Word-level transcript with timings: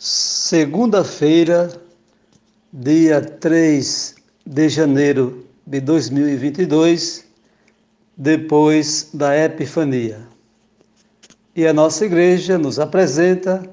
Segunda-feira, 0.00 1.72
dia 2.72 3.20
3 3.20 4.14
de 4.46 4.68
janeiro 4.68 5.44
de 5.66 5.80
2022, 5.80 7.24
depois 8.16 9.10
da 9.12 9.36
Epifania. 9.36 10.20
E 11.56 11.66
a 11.66 11.72
nossa 11.72 12.06
igreja 12.06 12.56
nos 12.56 12.78
apresenta 12.78 13.68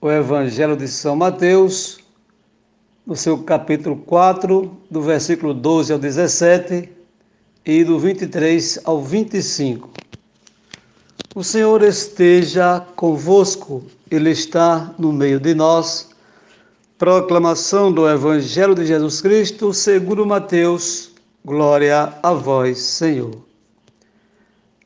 o 0.00 0.10
Evangelho 0.10 0.76
de 0.76 0.88
São 0.88 1.14
Mateus, 1.14 2.00
no 3.06 3.14
seu 3.14 3.44
capítulo 3.44 3.98
4, 3.98 4.76
do 4.90 5.02
versículo 5.02 5.54
12 5.54 5.92
ao 5.92 6.00
17 6.00 6.90
e 7.64 7.84
do 7.84 7.96
23 7.96 8.80
ao 8.82 9.00
25. 9.00 10.01
O 11.34 11.42
Senhor 11.42 11.82
esteja 11.82 12.84
convosco, 12.94 13.82
Ele 14.10 14.28
está 14.28 14.94
no 14.98 15.10
meio 15.10 15.40
de 15.40 15.54
nós. 15.54 16.10
Proclamação 16.98 17.90
do 17.90 18.06
Evangelho 18.06 18.74
de 18.74 18.84
Jesus 18.84 19.22
Cristo, 19.22 19.72
segundo 19.72 20.26
Mateus. 20.26 21.10
Glória 21.42 22.12
a 22.22 22.34
vós, 22.34 22.78
Senhor. 22.80 23.30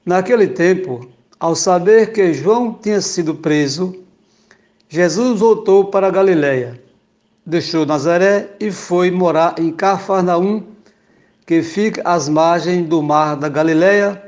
Naquele 0.05 0.47
tempo, 0.47 1.09
ao 1.41 1.57
saber 1.57 2.13
que 2.13 2.33
João 2.33 2.73
tinha 2.75 3.01
sido 3.01 3.35
preso, 3.35 4.05
Jesus 4.89 5.41
voltou 5.41 5.87
para 5.87 6.13
Galiléia, 6.13 6.81
deixou 7.45 7.85
Nazaré 7.85 8.55
e 8.61 8.71
foi 8.71 9.11
morar 9.11 9.57
em 9.59 9.73
Cafarnaum, 9.73 10.63
que 11.45 11.61
fica 11.61 12.03
às 12.05 12.29
margens 12.29 12.87
do 12.87 13.03
mar 13.03 13.35
da 13.35 13.49
Galiléia 13.49 14.26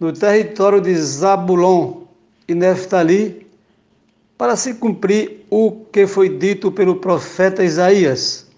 no 0.00 0.14
território 0.14 0.80
de 0.80 0.96
Zabulon 0.96 2.04
e 2.48 2.54
Neftali, 2.54 3.46
para 4.38 4.56
se 4.56 4.72
cumprir 4.74 5.44
o 5.50 5.84
que 5.92 6.06
foi 6.06 6.30
dito 6.30 6.72
pelo 6.72 6.96
profeta 6.96 7.62
Isaías. 7.62 8.48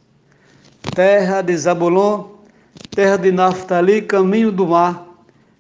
Terra 0.94 1.42
de 1.42 1.56
Zabulon, 1.56 2.28
terra 2.92 3.16
de 3.16 3.32
Naftali, 3.32 4.02
caminho 4.02 4.52
do 4.52 4.68
mar, 4.68 5.04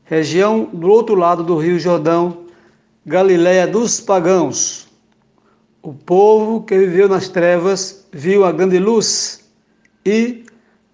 região 0.04 0.70
do 0.72 0.88
outro 0.88 1.16
lado 1.16 1.42
do 1.42 1.58
rio 1.58 1.78
Jordão, 1.80 2.38
Galiléia 3.04 3.66
dos 3.66 3.98
pagãos. 3.98 4.86
O 5.82 5.92
povo 5.92 6.62
que 6.62 6.78
viveu 6.78 7.08
nas 7.08 7.26
trevas 7.26 8.06
viu 8.12 8.44
a 8.44 8.52
grande 8.52 8.78
luz, 8.78 9.50
e 10.06 10.44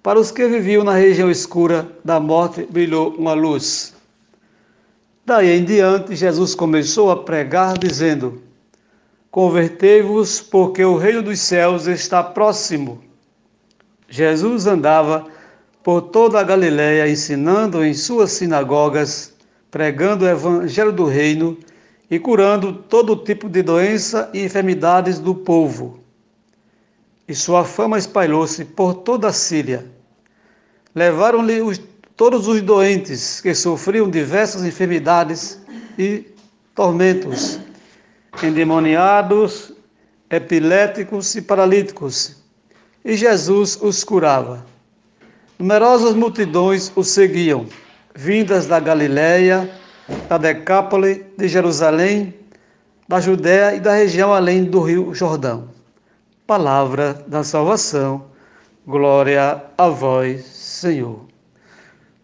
para 0.02 0.18
os 0.18 0.30
que 0.30 0.48
viviam 0.48 0.82
na 0.82 0.94
região 0.94 1.30
escura 1.30 1.86
da 2.02 2.18
morte 2.18 2.66
brilhou 2.70 3.10
uma 3.10 3.34
luz. 3.34 3.97
Daí 5.28 5.58
em 5.58 5.62
diante, 5.62 6.16
Jesus 6.16 6.54
começou 6.54 7.10
a 7.10 7.22
pregar, 7.22 7.76
dizendo: 7.76 8.40
Convertei-vos, 9.30 10.40
porque 10.40 10.82
o 10.82 10.96
reino 10.96 11.22
dos 11.22 11.38
céus 11.38 11.86
está 11.86 12.22
próximo. 12.22 13.04
Jesus 14.08 14.66
andava 14.66 15.26
por 15.84 16.00
toda 16.00 16.40
a 16.40 16.42
Galiléia, 16.42 17.06
ensinando 17.06 17.84
em 17.84 17.92
suas 17.92 18.32
sinagogas, 18.32 19.34
pregando 19.70 20.24
o 20.24 20.28
evangelho 20.28 20.92
do 20.92 21.04
reino 21.04 21.58
e 22.10 22.18
curando 22.18 22.72
todo 22.72 23.14
tipo 23.14 23.50
de 23.50 23.62
doença 23.62 24.30
e 24.32 24.42
enfermidades 24.42 25.18
do 25.18 25.34
povo. 25.34 26.00
E 27.28 27.34
sua 27.34 27.66
fama 27.66 27.98
espalhou-se 27.98 28.64
por 28.64 28.94
toda 28.94 29.28
a 29.28 29.32
Síria. 29.34 29.84
Levaram-lhe 30.94 31.60
os 31.60 31.76
todos 32.18 32.48
os 32.48 32.60
doentes 32.60 33.40
que 33.40 33.54
sofriam 33.54 34.10
diversas 34.10 34.64
enfermidades 34.64 35.60
e 35.96 36.26
tormentos, 36.74 37.60
endemoniados, 38.42 39.72
epiléticos 40.28 41.36
e 41.36 41.42
paralíticos, 41.42 42.42
e 43.04 43.16
Jesus 43.16 43.78
os 43.80 44.02
curava. 44.02 44.66
Numerosas 45.60 46.14
multidões 46.14 46.90
o 46.96 47.04
seguiam, 47.04 47.66
vindas 48.16 48.66
da 48.66 48.80
Galiléia, 48.80 49.70
da 50.28 50.38
Decápole, 50.38 51.24
de 51.36 51.46
Jerusalém, 51.46 52.34
da 53.06 53.20
Judéia 53.20 53.76
e 53.76 53.80
da 53.80 53.94
região 53.94 54.34
além 54.34 54.64
do 54.64 54.80
rio 54.80 55.14
Jordão. 55.14 55.68
Palavra 56.48 57.24
da 57.28 57.44
salvação. 57.44 58.24
Glória 58.84 59.62
a 59.76 59.88
vós, 59.88 60.44
Senhor 60.46 61.28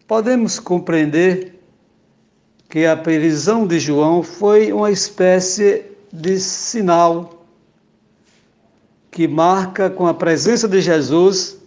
podemos 0.07 0.59
compreender 0.59 1.59
que 2.69 2.85
a 2.85 2.95
prisão 2.95 3.65
de 3.65 3.79
João 3.79 4.21
foi 4.21 4.71
uma 4.71 4.91
espécie 4.91 5.85
de 6.11 6.39
sinal 6.39 7.45
que 9.11 9.27
marca 9.27 9.89
com 9.89 10.07
a 10.07 10.13
presença 10.13 10.67
de 10.67 10.81
Jesus 10.81 11.57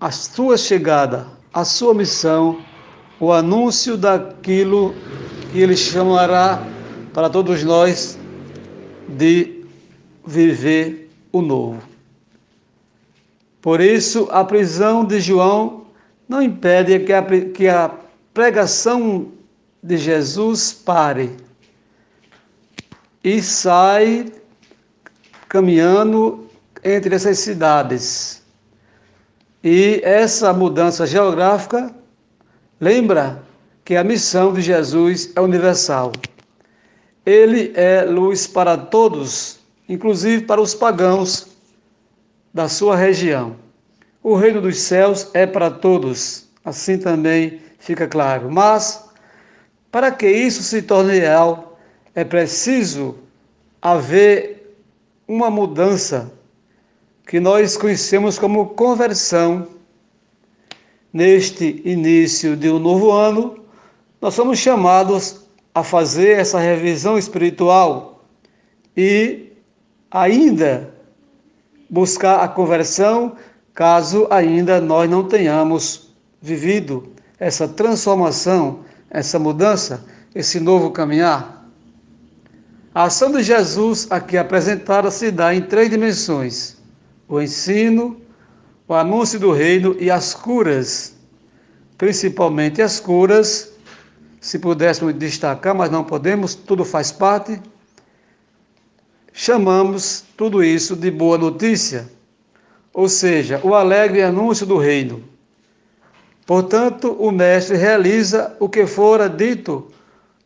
a 0.00 0.10
sua 0.10 0.56
chegada, 0.56 1.26
a 1.52 1.64
sua 1.64 1.94
missão, 1.94 2.60
o 3.20 3.32
anúncio 3.32 3.96
daquilo 3.96 4.94
que 5.50 5.60
ele 5.60 5.76
chamará 5.76 6.64
para 7.12 7.28
todos 7.28 7.62
nós 7.62 8.18
de 9.08 9.64
viver 10.24 11.10
o 11.30 11.42
novo. 11.42 11.82
Por 13.60 13.80
isso, 13.80 14.28
a 14.30 14.44
prisão 14.44 15.04
de 15.04 15.20
João 15.20 15.81
não 16.32 16.40
impede 16.40 16.98
que 17.00 17.12
a, 17.12 17.22
que 17.22 17.68
a 17.68 17.90
pregação 18.32 19.30
de 19.82 19.98
Jesus 19.98 20.72
pare 20.72 21.36
e 23.22 23.42
sai 23.42 24.32
caminhando 25.46 26.48
entre 26.82 27.14
essas 27.14 27.38
cidades. 27.38 28.42
E 29.62 30.00
essa 30.02 30.54
mudança 30.54 31.06
geográfica 31.06 31.94
lembra 32.80 33.42
que 33.84 33.94
a 33.94 34.02
missão 34.02 34.54
de 34.54 34.62
Jesus 34.62 35.30
é 35.36 35.40
universal. 35.40 36.12
Ele 37.26 37.72
é 37.76 38.04
luz 38.04 38.46
para 38.46 38.76
todos, 38.78 39.58
inclusive 39.86 40.44
para 40.44 40.62
os 40.62 40.74
pagãos 40.74 41.48
da 42.54 42.70
sua 42.70 42.96
região. 42.96 43.54
O 44.22 44.36
reino 44.36 44.60
dos 44.60 44.78
céus 44.78 45.28
é 45.34 45.46
para 45.46 45.68
todos, 45.68 46.48
assim 46.64 46.96
também 46.96 47.60
fica 47.78 48.06
claro. 48.06 48.48
Mas, 48.50 49.04
para 49.90 50.12
que 50.12 50.28
isso 50.28 50.62
se 50.62 50.80
torne 50.80 51.18
real, 51.18 51.76
é 52.14 52.22
preciso 52.22 53.16
haver 53.80 54.76
uma 55.26 55.50
mudança 55.50 56.32
que 57.26 57.40
nós 57.40 57.76
conhecemos 57.76 58.38
como 58.38 58.66
conversão. 58.70 59.66
Neste 61.12 61.82
início 61.84 62.56
de 62.56 62.70
um 62.70 62.78
novo 62.78 63.10
ano, 63.10 63.64
nós 64.20 64.34
somos 64.34 64.58
chamados 64.58 65.44
a 65.74 65.82
fazer 65.82 66.38
essa 66.38 66.58
revisão 66.58 67.18
espiritual 67.18 68.24
e 68.96 69.52
ainda 70.10 70.94
buscar 71.90 72.40
a 72.40 72.48
conversão 72.48 73.36
caso 73.74 74.26
ainda 74.30 74.80
nós 74.80 75.08
não 75.08 75.24
tenhamos 75.24 76.12
vivido 76.40 77.12
essa 77.38 77.66
transformação, 77.66 78.80
essa 79.10 79.38
mudança, 79.38 80.04
esse 80.34 80.60
novo 80.60 80.90
caminhar. 80.90 81.68
A 82.94 83.04
ação 83.04 83.32
de 83.32 83.42
Jesus 83.42 84.06
aqui 84.10 84.36
apresentada 84.36 85.10
se 85.10 85.30
dá 85.30 85.54
em 85.54 85.62
três 85.62 85.88
dimensões: 85.88 86.76
o 87.28 87.40
ensino, 87.40 88.20
o 88.86 88.94
anúncio 88.94 89.40
do 89.40 89.52
reino 89.52 89.96
e 89.98 90.10
as 90.10 90.34
curas. 90.34 91.14
Principalmente 91.96 92.82
as 92.82 92.98
curas, 92.98 93.72
se 94.40 94.58
pudéssemos 94.58 95.14
destacar, 95.14 95.74
mas 95.74 95.90
não 95.90 96.04
podemos, 96.04 96.54
tudo 96.54 96.84
faz 96.84 97.12
parte. 97.12 97.60
Chamamos 99.32 100.24
tudo 100.36 100.62
isso 100.62 100.94
de 100.94 101.10
boa 101.10 101.38
notícia 101.38 102.10
ou 102.92 103.08
seja, 103.08 103.60
o 103.62 103.74
alegre 103.74 104.22
anúncio 104.22 104.66
do 104.66 104.76
reino. 104.76 105.24
Portanto, 106.46 107.12
o 107.12 107.30
Mestre 107.30 107.76
realiza 107.76 108.56
o 108.60 108.68
que 108.68 108.86
fora 108.86 109.28
dito 109.28 109.90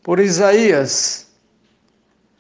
por 0.02 0.20
Isaías. 0.20 1.26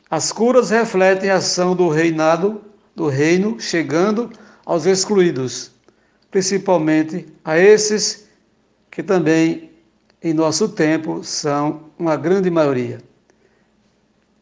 As 0.08 0.30
curas 0.30 0.70
refletem 0.70 1.30
a 1.30 1.36
ação 1.36 1.74
do 1.74 1.88
reinado, 1.88 2.60
do 2.94 3.08
reino, 3.08 3.58
chegando 3.58 4.30
aos 4.64 4.86
excluídos, 4.86 5.72
principalmente 6.30 7.26
a 7.44 7.58
esses 7.58 8.28
que 8.90 9.02
também, 9.02 9.70
em 10.22 10.32
nosso 10.32 10.68
tempo, 10.68 11.24
são 11.24 11.90
uma 11.98 12.16
grande 12.16 12.50
maioria. 12.50 12.98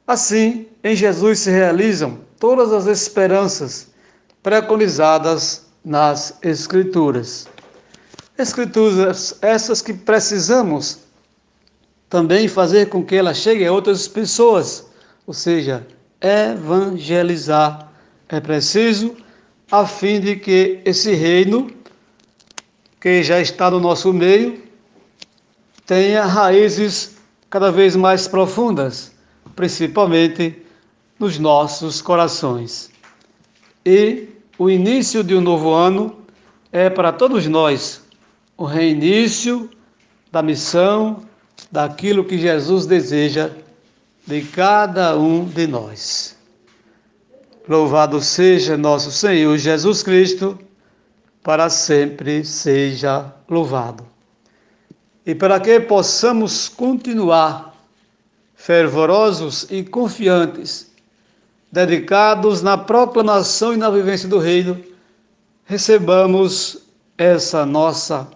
Assim, 0.06 0.66
em 0.82 0.94
Jesus 0.94 1.40
se 1.40 1.50
realizam 1.50 2.18
todas 2.38 2.72
as 2.72 2.86
esperanças 2.86 3.93
preconizadas 4.44 5.64
nas 5.82 6.38
Escrituras. 6.42 7.48
Escrituras 8.36 9.38
essas 9.40 9.80
que 9.80 9.94
precisamos 9.94 10.98
também 12.10 12.46
fazer 12.46 12.90
com 12.90 13.02
que 13.02 13.16
ela 13.16 13.32
chegue 13.32 13.66
a 13.66 13.72
outras 13.72 14.06
pessoas, 14.06 14.86
ou 15.26 15.32
seja, 15.32 15.84
evangelizar. 16.20 17.90
É 18.28 18.38
preciso 18.38 19.16
a 19.70 19.86
fim 19.86 20.20
de 20.20 20.36
que 20.36 20.80
esse 20.84 21.14
reino 21.14 21.70
que 23.00 23.22
já 23.22 23.40
está 23.40 23.70
no 23.70 23.80
nosso 23.80 24.12
meio 24.12 24.62
tenha 25.86 26.24
raízes 26.26 27.16
cada 27.48 27.72
vez 27.72 27.96
mais 27.96 28.28
profundas, 28.28 29.10
principalmente 29.56 30.62
nos 31.18 31.38
nossos 31.38 32.02
corações. 32.02 32.90
E 33.86 34.33
o 34.58 34.70
início 34.70 35.24
de 35.24 35.34
um 35.34 35.40
novo 35.40 35.72
ano 35.72 36.16
é 36.70 36.88
para 36.88 37.12
todos 37.12 37.46
nós 37.46 38.02
o 38.56 38.64
reinício 38.64 39.68
da 40.30 40.42
missão, 40.42 41.22
daquilo 41.70 42.24
que 42.24 42.38
Jesus 42.38 42.86
deseja 42.86 43.50
de 44.26 44.42
cada 44.42 45.16
um 45.18 45.44
de 45.44 45.66
nós. 45.66 46.36
Louvado 47.68 48.20
seja 48.20 48.76
nosso 48.76 49.10
Senhor 49.10 49.56
Jesus 49.58 50.02
Cristo, 50.02 50.58
para 51.42 51.68
sempre 51.68 52.44
seja 52.44 53.32
louvado. 53.48 54.06
E 55.26 55.34
para 55.34 55.58
que 55.58 55.80
possamos 55.80 56.68
continuar 56.68 57.74
fervorosos 58.54 59.66
e 59.70 59.82
confiantes, 59.82 60.93
dedicados 61.74 62.62
na 62.62 62.78
proclamação 62.78 63.74
e 63.74 63.76
na 63.76 63.90
vivência 63.90 64.28
do 64.28 64.38
Reino, 64.38 64.80
recebamos 65.64 66.86
essa 67.18 67.66
nossa 67.66 68.28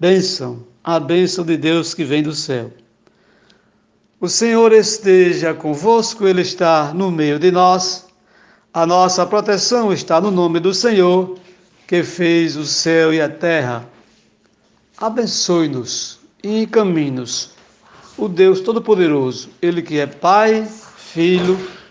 bênção, 0.00 0.64
a 0.82 0.98
bênção 0.98 1.44
de 1.44 1.58
Deus 1.58 1.92
que 1.92 2.04
vem 2.04 2.22
do 2.22 2.32
céu. 2.32 2.72
O 4.18 4.30
Senhor 4.30 4.72
esteja 4.72 5.52
convosco, 5.52 6.26
Ele 6.26 6.40
está 6.40 6.94
no 6.94 7.10
meio 7.10 7.38
de 7.38 7.52
nós. 7.52 8.06
A 8.72 8.86
nossa 8.86 9.26
proteção 9.26 9.92
está 9.92 10.18
no 10.18 10.30
nome 10.30 10.58
do 10.58 10.72
Senhor, 10.72 11.36
que 11.86 12.02
fez 12.02 12.56
o 12.56 12.64
céu 12.64 13.12
e 13.12 13.20
a 13.20 13.28
terra. 13.28 13.86
Abençoe-nos 14.96 16.18
e 16.42 16.62
encamine-nos 16.62 17.50
o 18.16 18.26
Deus 18.26 18.60
Todo-Poderoso, 18.60 19.50
Ele 19.60 19.82
que 19.82 19.98
é 19.98 20.06
Pai, 20.06 20.66
Filho 20.96 21.75